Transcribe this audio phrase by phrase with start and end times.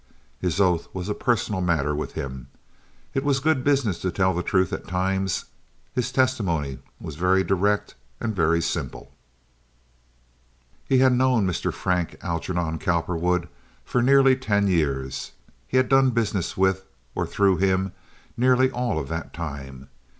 [0.39, 2.47] His oath was a personal matter with him.
[3.13, 5.45] It was good business to tell the truth at times.
[5.93, 9.11] His testimony was very direct and very simple.
[10.87, 11.71] He had known Mr.
[11.71, 13.47] Frank Algernon Cowperwood
[13.85, 15.33] for nearly ten years.
[15.67, 16.83] He had done business with
[17.13, 17.91] or through him
[18.35, 19.87] nearly all of that time.